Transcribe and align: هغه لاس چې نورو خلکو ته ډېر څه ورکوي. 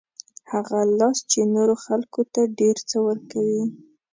هغه 0.51 0.79
لاس 0.99 1.17
چې 1.31 1.39
نورو 1.55 1.75
خلکو 1.85 2.21
ته 2.33 2.41
ډېر 2.59 2.77
څه 2.89 2.97
ورکوي. 3.07 3.63